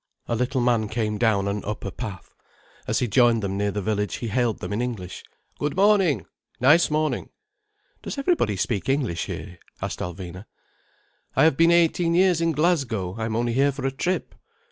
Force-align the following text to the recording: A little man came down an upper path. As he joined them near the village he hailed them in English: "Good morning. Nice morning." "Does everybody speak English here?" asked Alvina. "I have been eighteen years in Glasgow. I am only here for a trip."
A 0.27 0.35
little 0.35 0.61
man 0.61 0.89
came 0.89 1.19
down 1.19 1.47
an 1.47 1.63
upper 1.63 1.91
path. 1.91 2.33
As 2.87 2.97
he 2.97 3.07
joined 3.07 3.43
them 3.43 3.55
near 3.55 3.69
the 3.69 3.83
village 3.83 4.15
he 4.15 4.29
hailed 4.29 4.57
them 4.57 4.73
in 4.73 4.81
English: 4.81 5.23
"Good 5.59 5.75
morning. 5.75 6.25
Nice 6.59 6.89
morning." 6.89 7.29
"Does 8.01 8.17
everybody 8.17 8.55
speak 8.55 8.89
English 8.89 9.25
here?" 9.27 9.59
asked 9.79 9.99
Alvina. 9.99 10.45
"I 11.35 11.43
have 11.43 11.55
been 11.55 11.69
eighteen 11.69 12.15
years 12.15 12.41
in 12.41 12.51
Glasgow. 12.51 13.13
I 13.15 13.25
am 13.25 13.35
only 13.35 13.53
here 13.53 13.71
for 13.71 13.85
a 13.85 13.91
trip." 13.91 14.33